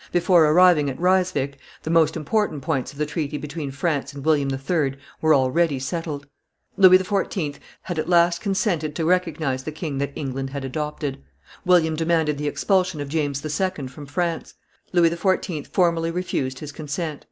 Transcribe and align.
Before 0.11 0.45
arriving 0.47 0.89
at 0.89 0.99
Ryswick, 0.99 1.59
the 1.83 1.91
most 1.91 2.17
important 2.17 2.63
points 2.63 2.91
of 2.91 2.97
the 2.97 3.05
treaty 3.05 3.37
between 3.37 3.69
France 3.69 4.13
and 4.13 4.25
William 4.25 4.49
III. 4.51 4.95
were 5.21 5.35
already 5.35 5.77
settled. 5.77 6.25
Louis 6.75 6.97
XIV. 6.97 7.57
had 7.83 7.99
at 7.99 8.09
last 8.09 8.41
consented 8.41 8.95
to 8.95 9.05
recognize 9.05 9.61
the 9.63 9.71
king 9.71 9.99
that 9.99 10.11
England 10.15 10.49
had 10.49 10.65
adopted; 10.65 11.21
William 11.67 11.93
demanded 11.95 12.39
the 12.39 12.47
expulsion 12.47 12.99
of 12.99 13.09
James 13.09 13.45
II. 13.45 13.85
from 13.89 14.07
France; 14.07 14.55
Louis 14.91 15.11
XIV. 15.11 15.67
formally 15.67 16.09
refused 16.09 16.57
his 16.57 16.71
consent. 16.71 17.19